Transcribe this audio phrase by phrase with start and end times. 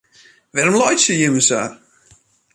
[0.53, 1.59] Wêrom laitsje jimme sa?